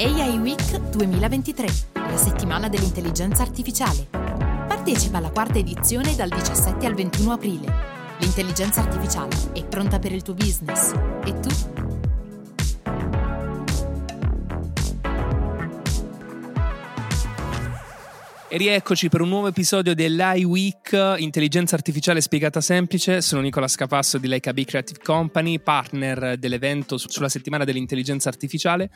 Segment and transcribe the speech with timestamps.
[0.00, 4.06] AI Week 2023, la settimana dell'intelligenza artificiale.
[4.12, 7.74] Partecipa alla quarta edizione dal 17 al 21 aprile.
[8.20, 10.92] L'intelligenza artificiale è pronta per il tuo business.
[11.24, 11.48] E tu?
[18.50, 23.20] E rieccoci per un nuovo episodio dell'I Week Intelligenza Artificiale Spiegata Semplice.
[23.20, 28.90] Sono Nicola Scapasso di Leica B Creative Company, partner dell'evento sulla settimana dell'intelligenza artificiale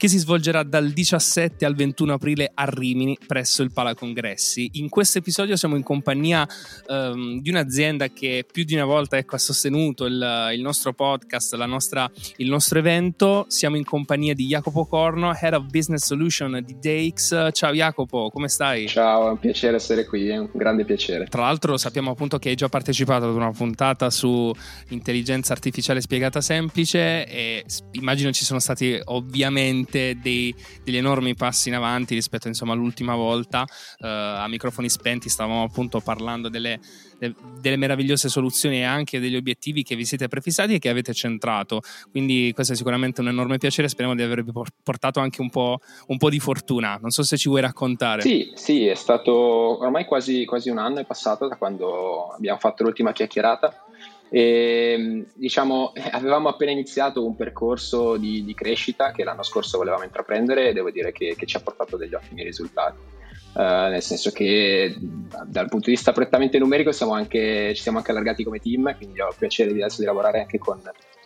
[0.00, 4.70] che si svolgerà dal 17 al 21 aprile a Rimini presso il Pala Congressi.
[4.76, 6.48] In questo episodio siamo in compagnia
[6.86, 11.54] um, di un'azienda che più di una volta ecco, ha sostenuto il, il nostro podcast,
[11.66, 13.44] nostra, il nostro evento.
[13.48, 17.52] Siamo in compagnia di Jacopo Corno, Head of Business Solution di DAX.
[17.52, 18.88] Ciao Jacopo, come stai?
[18.88, 21.26] Ciao, è un piacere essere qui, è un grande piacere.
[21.26, 24.50] Tra l'altro sappiamo appunto che hai già partecipato ad una puntata su
[24.88, 30.54] intelligenza artificiale spiegata semplice e immagino ci sono stati ovviamente dei,
[30.84, 33.62] degli enormi passi in avanti rispetto insomma, all'ultima volta.
[33.98, 36.80] Uh, a microfoni spenti stavamo appunto parlando delle,
[37.18, 41.12] de, delle, meravigliose soluzioni e anche degli obiettivi che vi siete prefissati e che avete
[41.12, 41.82] centrato.
[42.10, 43.88] Quindi questo è sicuramente un enorme piacere.
[43.88, 46.98] Speriamo di avervi portato anche un po', un po', di fortuna.
[47.00, 48.22] Non so se ci vuoi raccontare.
[48.22, 52.84] Sì, sì, è stato ormai quasi, quasi un anno è passato da quando abbiamo fatto
[52.84, 53.84] l'ultima chiacchierata
[54.32, 60.68] e, diciamo, avevamo appena iniziato un percorso di, di, crescita che l'anno scorso volevamo intraprendere
[60.68, 63.18] e devo dire che, che ci ha portato degli ottimi risultati.
[63.52, 68.12] Uh, nel senso che dal punto di vista prettamente numerico siamo anche, ci siamo anche
[68.12, 70.80] allargati come team, quindi ho il piacere di adesso di lavorare anche con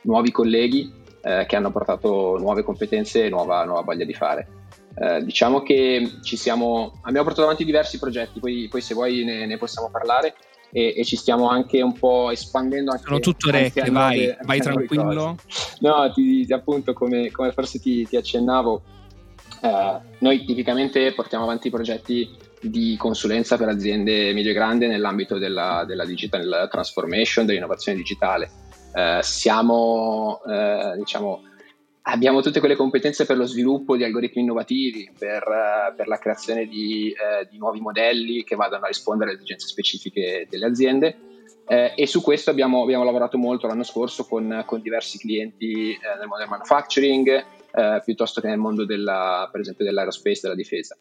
[0.05, 4.48] nuovi colleghi uh, che hanno portato nuove competenze e nuova, nuova voglia di fare.
[4.94, 9.44] Uh, diciamo che ci siamo, abbiamo portato avanti diversi progetti, poi, poi se vuoi ne,
[9.44, 10.34] ne possiamo parlare
[10.77, 12.91] e, e, ci stiamo anche un po' espandendo.
[12.91, 15.36] Anche, Sono tutto orecchie, vai, nuove, vai tranquillo.
[15.78, 18.83] No, ti, appunto come, come, forse ti, ti accennavo,
[19.62, 22.28] eh, noi tipicamente portiamo avanti progetti
[22.61, 28.50] di consulenza per aziende medio e grandi nell'ambito della, della digital transformation, dell'innovazione digitale.
[28.93, 31.43] Eh, siamo, eh, diciamo,
[32.06, 36.66] abbiamo tutte quelle competenze per lo sviluppo di algoritmi innovativi, per, uh, per la creazione
[36.66, 41.16] di, uh, di, nuovi modelli che vadano a rispondere alle esigenze specifiche delle aziende.
[41.66, 46.28] Uh, e su questo abbiamo, abbiamo, lavorato molto l'anno scorso con, con diversi clienti nel
[46.28, 47.44] mondo del manufacturing,
[48.04, 50.97] piuttosto che nel mondo della, per esempio dell'aerospace, della difesa.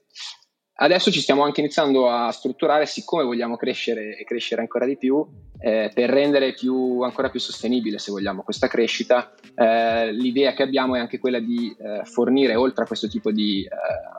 [0.75, 5.23] Adesso ci stiamo anche iniziando a strutturare, siccome vogliamo crescere e crescere ancora di più,
[5.59, 10.95] eh, per rendere più, ancora più sostenibile, se vogliamo, questa crescita, eh, l'idea che abbiamo
[10.95, 13.69] è anche quella di eh, fornire, oltre a questo tipo di eh,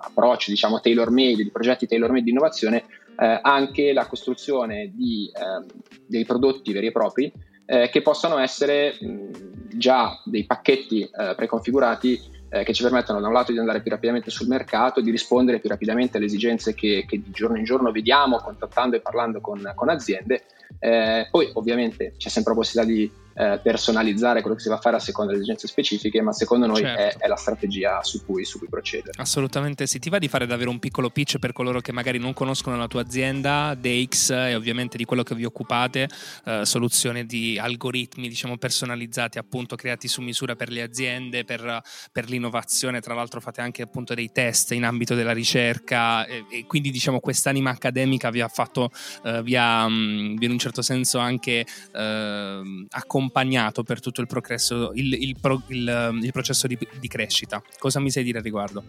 [0.03, 2.85] approccio, diciamo tailor-made, di progetti tailor-made di innovazione,
[3.19, 5.67] eh, anche la costruzione di, ehm,
[6.07, 7.33] dei prodotti veri e propri
[7.67, 13.33] eh, che possano essere mh, già dei pacchetti preconfigurati eh, che ci permettono da un
[13.33, 17.21] lato di andare più rapidamente sul mercato, di rispondere più rapidamente alle esigenze che, che
[17.21, 20.45] di giorno in giorno vediamo contattando e parlando con, con aziende.
[20.79, 24.81] Eh, poi ovviamente c'è sempre la possibilità di eh, personalizzare quello che si va a
[24.81, 27.19] fare a seconda delle esigenze specifiche, ma secondo noi certo.
[27.19, 29.13] è, è, la strategia su cui, su cui, procedere.
[29.17, 29.99] Assolutamente sì.
[29.99, 32.87] Ti va di fare davvero un piccolo pitch per coloro che magari non conoscono la
[32.87, 36.09] tua azienda, DX e ovviamente di quello che vi occupate,
[36.45, 41.81] eh, soluzioni di algoritmi diciamo personalizzati appunto creati su misura per le aziende, per,
[42.13, 46.67] per l'innovazione, tra l'altro fate anche appunto dei test in ambito della ricerca e, e
[46.67, 48.91] quindi diciamo quest'anima accademica vi ha fatto,
[49.25, 54.21] eh, vi, ha, mh, mm, in un certo senso anche eh, accompagnato accompagnato per tutto
[54.21, 55.37] il progresso, il, il,
[55.69, 57.63] il, il processo di, di, crescita.
[57.79, 58.83] Cosa mi sai dire al riguardo?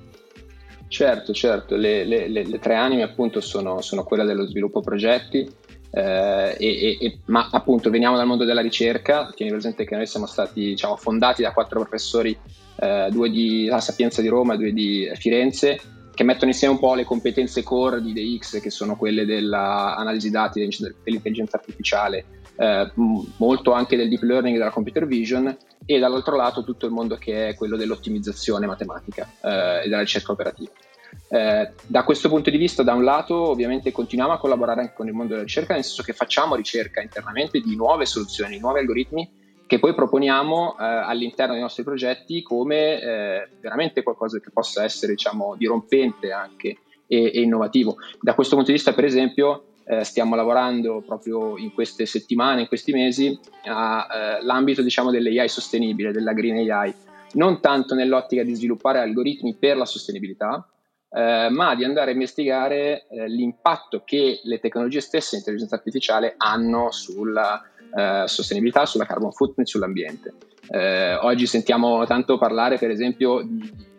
[0.87, 5.49] Certo, certo, le, le, le, le tre anime appunto sono, sono quella dello sviluppo progetti,
[5.91, 10.25] eh, e, e, ma appunto veniamo dal mondo della ricerca, tieni presente che noi siamo
[10.25, 12.37] stati diciamo, fondati da quattro professori,
[12.77, 15.79] eh, due di La Sapienza di Roma e due di Firenze,
[16.13, 20.65] che mettono insieme un po' le competenze core di DX, che sono quelle dell'analisi dati,
[21.03, 22.25] dell'intelligenza artificiale,
[22.57, 22.91] eh,
[23.37, 25.55] molto anche del deep learning e della computer vision
[25.85, 30.31] e dall'altro lato tutto il mondo che è quello dell'ottimizzazione matematica eh, e della ricerca
[30.31, 30.71] operativa.
[31.29, 35.07] Eh, da questo punto di vista, da un lato, ovviamente continuiamo a collaborare anche con
[35.07, 39.43] il mondo della ricerca, nel senso che facciamo ricerca internamente di nuove soluzioni, nuovi algoritmi
[39.67, 45.13] che poi proponiamo eh, all'interno dei nostri progetti come eh, veramente qualcosa che possa essere
[45.13, 46.77] diciamo, dirompente anche
[47.07, 47.95] e, e innovativo.
[48.21, 52.67] Da questo punto di vista, per esempio, eh, stiamo lavorando proprio in queste settimane, in
[52.67, 56.93] questi mesi, all'ambito eh, diciamo, dell'AI sostenibile, della Green AI,
[57.33, 60.67] non tanto nell'ottica di sviluppare algoritmi per la sostenibilità,
[61.09, 66.33] eh, ma di andare a investigare eh, l'impatto che le tecnologie stesse di intelligenza artificiale
[66.37, 67.61] hanno sulla
[67.95, 70.33] eh, sostenibilità, sulla carbon footprint, sull'ambiente.
[70.67, 73.93] Eh, oggi sentiamo tanto parlare, per esempio, di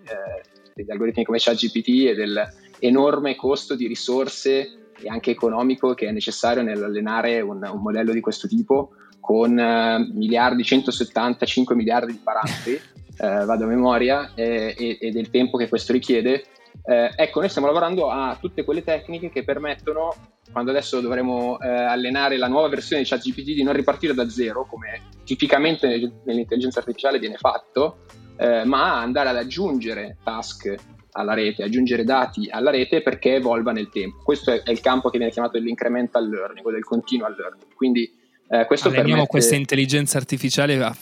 [0.77, 6.63] degli algoritmi come ChatGPT e dell'enorme costo di risorse e anche economico che è necessario
[6.63, 12.75] nell'allenare un, un modello di questo tipo con uh, miliardi, 175 miliardi di parametri,
[13.19, 16.45] eh, vado a memoria, eh, e, e, del tempo che questo richiede.
[16.85, 20.15] Eh, ecco, noi stiamo lavorando a tutte quelle tecniche che permettono,
[20.53, 24.65] quando adesso dovremo eh, allenare la nuova versione di ChatGPT, di non ripartire da zero,
[24.65, 25.89] come tipicamente
[26.25, 28.05] nell'intelligenza artificiale viene fatto,
[28.37, 30.75] eh, ma andare ad aggiungere task
[31.17, 34.23] alla rete, aggiungere dati alla rete perché evolva nel tempo.
[34.23, 37.75] Questo è, il campo che viene chiamato dell'incremental learning o del continual learning.
[37.75, 38.11] Quindi
[38.49, 39.31] eh, questo Alleniamo permette...
[39.31, 40.95] questa intelligenza artificiale a,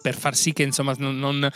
[0.00, 1.48] per far sì che insomma, non, non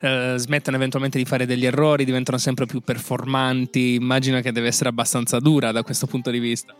[0.00, 3.94] eh, smettano eventualmente di fare degli errori, diventano sempre più performanti.
[3.94, 6.74] Immagino che deve essere abbastanza dura da questo punto di vista.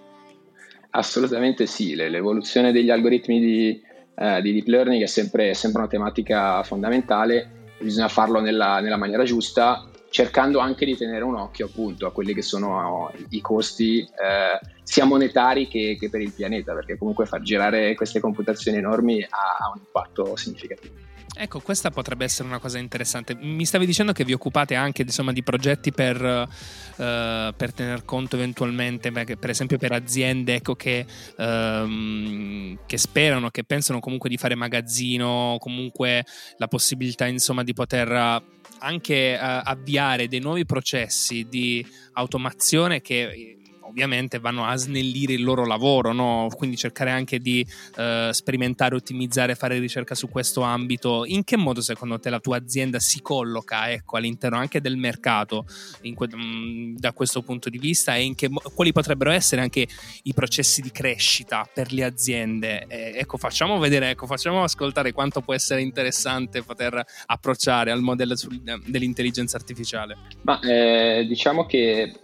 [0.91, 3.83] Assolutamente sì, l'evoluzione degli algoritmi di,
[4.17, 8.97] eh, di deep learning è sempre, è sempre, una tematica fondamentale, bisogna farlo nella, nella
[8.97, 14.01] maniera giusta cercando anche di tenere un occhio appunto a quelli che sono i costi
[14.01, 19.23] eh, sia monetari che, che, per il pianeta, perché comunque far girare queste computazioni enormi
[19.23, 21.07] ha, ha un impatto significativo.
[21.41, 23.37] Ecco, questa potrebbe essere una cosa interessante.
[23.37, 28.35] Mi stavi dicendo che vi occupate anche insomma, di progetti per, uh, per, tener conto
[28.35, 31.07] eventualmente, per esempio per aziende ecco, che,
[31.37, 36.25] um, che, sperano, che pensano comunque di fare magazzino, comunque
[36.57, 38.43] la possibilità insomma, di poter
[38.79, 43.59] anche uh, avviare dei nuovi processi di automazione che
[43.99, 46.47] ovviamente vanno a snellire il loro lavoro, no?
[46.57, 47.67] quindi cercare anche di
[47.97, 51.25] eh, sperimentare, ottimizzare, fare ricerca su questo ambito.
[51.27, 55.67] In che modo secondo te la tua azienda si colloca ecco, all'interno anche del mercato
[56.15, 59.87] que- mm, da questo punto di vista e mo- quali potrebbero essere anche
[60.23, 62.87] i processi di crescita per le aziende?
[62.87, 68.37] Eh, ecco, facciamo vedere, ecco, facciamo ascoltare quanto può essere interessante poter approcciare al modello
[68.37, 70.17] sul, dell'intelligenza artificiale.
[70.43, 72.15] Ma eh, diciamo che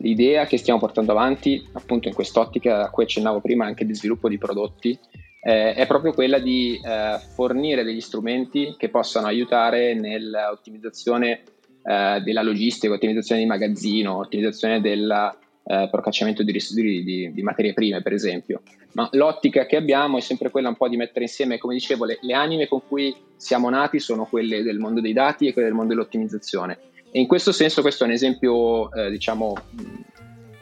[0.00, 3.94] l'idea che stiamo portando portando avanti, appunto in quest'ottica a cui accennavo prima anche di
[3.94, 4.98] sviluppo di prodotti,
[5.40, 11.42] eh, è proprio quella di eh, fornire degli strumenti che possano aiutare nell'ottimizzazione
[11.82, 15.36] eh, della logistica, ottimizzazione di magazzino, ottimizzazione del
[15.68, 18.62] eh, procacciamento di, di, di, materie prime, per esempio.
[18.94, 22.18] Ma l'ottica che abbiamo è sempre quella un po' di mettere insieme, come dicevo, le,
[22.20, 25.76] le anime con cui siamo nati sono quelle del mondo dei dati e quelle del
[25.76, 26.78] mondo dell'ottimizzazione.
[27.12, 29.54] E in questo senso questo è un esempio, eh, diciamo,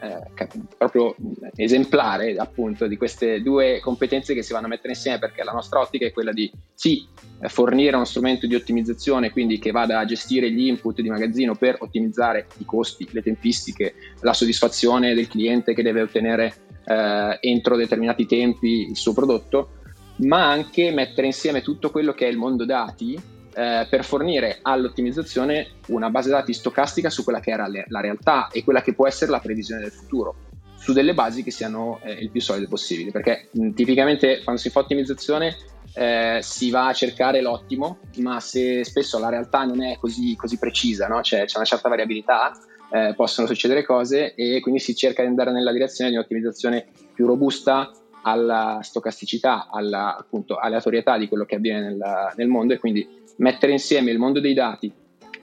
[0.01, 0.47] eh,
[0.77, 1.15] proprio
[1.55, 5.79] esemplare appunto di queste due competenze che si vanno a mettere insieme perché la nostra
[5.79, 7.07] ottica è quella di sì
[7.47, 11.77] fornire uno strumento di ottimizzazione quindi che vada a gestire gli input di magazzino per
[11.79, 16.53] ottimizzare i costi, le tempistiche, la soddisfazione del cliente che deve ottenere
[16.85, 19.69] eh, entro determinati tempi il suo prodotto
[20.17, 25.67] ma anche mettere insieme tutto quello che è il mondo dati eh, per fornire all'ottimizzazione
[25.87, 29.07] una base dati stocastica su quella che era le, la realtà e quella che può
[29.07, 30.35] essere la previsione del futuro,
[30.77, 33.11] su delle basi che siano eh, il più solide possibili.
[33.11, 35.55] Perché mh, tipicamente quando si fa ottimizzazione
[35.93, 40.57] eh, si va a cercare l'ottimo, ma se spesso la realtà non è così, così
[40.57, 41.21] precisa, no?
[41.21, 42.51] c'è, c'è, una certa variabilità,
[42.91, 47.25] eh, possono succedere cose e quindi si cerca di andare nella direzione di un'ottimizzazione più
[47.25, 47.89] robusta
[48.23, 53.71] alla stocasticità, alla appunto, aleatorietà di quello che avviene nel, nel mondo e quindi mettere
[53.71, 54.91] insieme il mondo dei dati,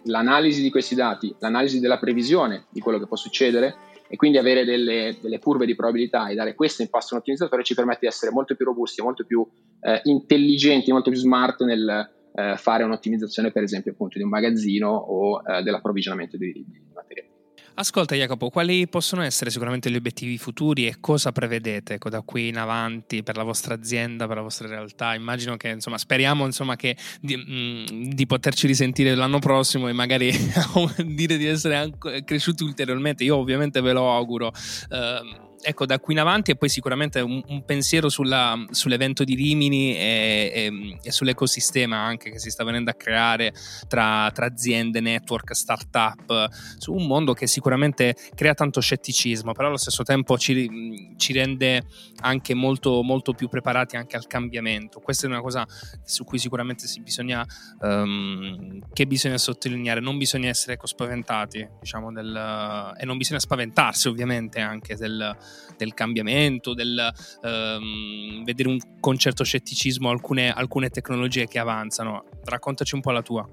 [0.05, 3.77] l'analisi di questi dati, l'analisi della previsione di quello che può succedere
[4.09, 7.63] e quindi avere delle, delle curve di probabilità e dare questo impasto a un ottimizzatore
[7.63, 9.47] ci permette di essere molto più robusti, molto più
[9.81, 14.89] eh, intelligenti, molto più smart nel eh, fare un'ottimizzazione per esempio appunto di un magazzino
[14.91, 17.32] o eh, dell'approvvigionamento di, di materia.
[17.75, 22.49] Ascolta Jacopo, quali possono essere sicuramente gli obiettivi futuri e cosa prevedete ecco, da qui
[22.49, 25.15] in avanti per la vostra azienda, per la vostra realtà?
[25.15, 29.93] Immagino che, insomma, speriamo insomma, che di, mh, mm, di, poterci risentire l'anno prossimo e
[29.93, 30.31] magari
[31.05, 31.93] dire di essere
[32.25, 33.25] cresciuti ulteriormente.
[33.25, 34.53] Io ovviamente ve lo auguro.
[34.91, 39.35] Uh, ecco, da qui in avanti e poi sicuramente un, un pensiero sulla, sull'evento di
[39.35, 43.55] Rimini e, e, e, sull'ecosistema anche che si sta venendo a creare
[43.89, 49.77] tra, tra aziende, network, start-up, su un mondo che sicuramente crea tanto scetticismo, però allo
[49.77, 51.85] stesso tempo ci, ci rende
[52.21, 55.01] anche molto, molto, più preparati anche al cambiamento.
[55.01, 55.67] Questa è una cosa
[56.05, 57.45] su cui sicuramente si bisogna,
[57.81, 64.09] um, che bisogna sottolineare, non bisogna essere ecco, spaventati, diciamo, del, e non bisogna spaventarsi
[64.09, 65.37] ovviamente anche del,
[65.77, 67.11] del cambiamento, del
[67.43, 72.25] um, vedere un, con certo scetticismo alcune, alcune tecnologie che avanzano.
[72.45, 73.49] Raccontaci un po' la tua.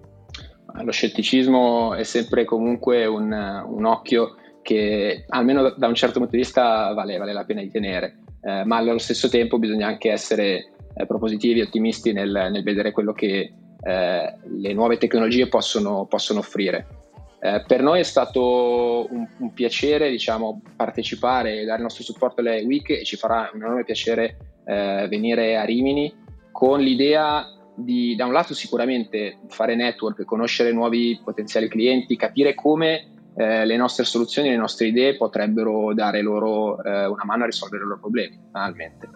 [0.82, 6.42] Lo scetticismo è sempre comunque un, un occhio che almeno da un certo punto di
[6.42, 10.74] vista vale, vale la pena di tenere, eh, ma allo stesso tempo bisogna anche essere
[10.94, 16.99] eh, propositivi, ottimisti nel, nel, vedere quello che eh, le nuove tecnologie possono, possono offrire.
[17.42, 22.42] Eh, per noi è stato un, un piacere diciamo, partecipare e dare il nostro supporto
[22.42, 26.14] alle week e ci farà un enorme piacere eh, venire a Rimini
[26.52, 33.19] con l'idea di da un lato sicuramente fare network, conoscere nuovi potenziali clienti, capire come
[33.36, 37.84] eh, le nostre soluzioni, le nostre idee potrebbero dare loro eh, una mano a risolvere
[37.84, 39.08] i loro problemi, banalmente.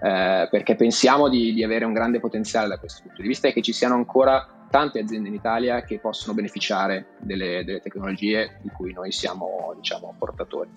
[0.00, 3.52] Eh, perché pensiamo di, di, avere un grande potenziale da questo punto di vista e
[3.52, 8.70] che ci siano ancora tante aziende in Italia che possono beneficiare delle, delle tecnologie di
[8.70, 10.70] cui noi siamo diciamo, portatori.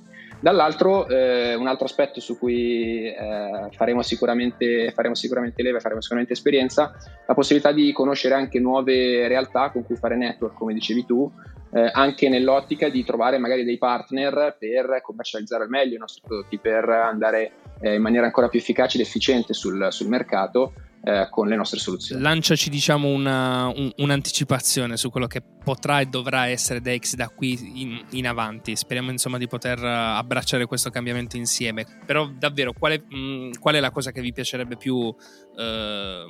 [0.45, 6.33] Dall'altro, eh, un altro aspetto su cui eh, faremo, sicuramente, faremo sicuramente leva, faremo sicuramente
[6.33, 11.31] esperienza, la possibilità di conoscere anche nuove realtà con cui fare network, come dicevi tu,
[11.73, 16.59] eh, anche nell'ottica di trovare magari dei partner per commercializzare al meglio i nostri prodotti,
[16.59, 20.73] per andare eh, in maniera ancora più efficace ed efficiente sul, sul mercato
[21.05, 22.19] eh, con le nostre soluzioni.
[22.19, 27.81] Lanciaci diciamo una, un, un'anticipazione su quello che potrà e dovrà essere Dex da qui
[27.81, 28.75] in, in, avanti.
[28.75, 31.85] Speriamo insomma di poter eh, abbracciare questo cambiamento insieme.
[32.07, 35.13] Però davvero qual è, mh, qual è la cosa che vi piacerebbe più
[35.55, 36.25] eh,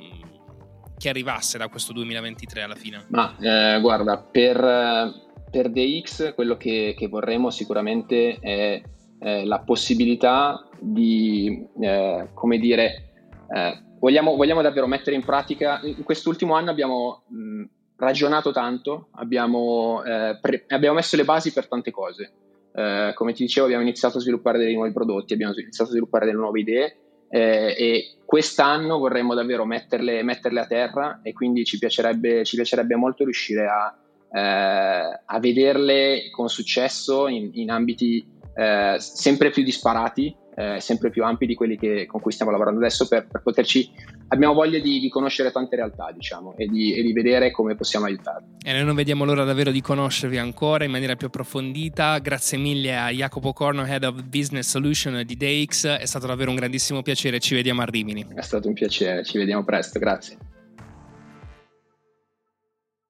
[0.98, 3.06] che arrivasse da questo 2023 alla fine?
[3.08, 5.10] Ma eh, guarda, per,
[5.50, 8.82] per DX quello che, che vorremmo sicuramente è
[9.20, 13.12] eh, la possibilità di, eh, come dire,
[13.48, 17.64] eh, vogliamo, vogliamo, davvero mettere in pratica, in quest'ultimo anno abbiamo mh,
[17.96, 22.32] ragionato tanto, abbiamo, eh, pre- abbiamo, messo le basi per tante cose.
[22.72, 26.26] Eh, come ti dicevo abbiamo iniziato a sviluppare dei nuovi prodotti, abbiamo iniziato a sviluppare
[26.26, 26.96] delle nuove idee
[27.28, 32.94] eh, e quest'anno vorremmo davvero metterle, metterle, a terra e quindi ci piacerebbe, ci piacerebbe
[32.96, 33.96] molto riuscire a,
[34.30, 41.22] eh, a vederle con successo in, in ambiti eh, sempre più disparati eh, sempre più
[41.22, 43.90] ampi di quelli che, con cui stiamo lavorando adesso per, per poterci
[44.28, 48.06] abbiamo voglia di, di, conoscere tante realtà diciamo e di, e di, vedere come possiamo
[48.06, 48.56] aiutarli.
[48.64, 52.18] E noi non vediamo l'ora davvero di conoscervi ancora in maniera più approfondita.
[52.20, 56.56] Grazie mille a Jacopo Corno Head of Business Solution di DX è stato davvero un
[56.56, 57.38] grandissimo piacere.
[57.38, 58.26] Ci vediamo a Rimini.
[58.34, 59.24] È stato un piacere.
[59.24, 59.98] Ci vediamo presto.
[59.98, 60.38] Grazie